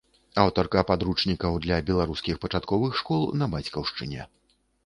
[0.43, 4.21] Аўтарка падручнікаў для беларускіх пачатковых школ на бацькаўшчыне.